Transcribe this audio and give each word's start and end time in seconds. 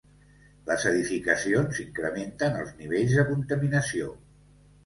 Les 0.69 0.85
edificacions 0.91 1.81
incrementen 1.83 2.57
els 2.63 2.73
nivells 2.81 3.15
de 3.21 3.29
contaminació. 3.31 4.13